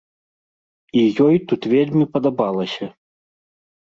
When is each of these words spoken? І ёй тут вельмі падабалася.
І 1.01 1.03
ёй 1.27 1.37
тут 1.51 1.61
вельмі 1.75 2.05
падабалася. 2.17 2.85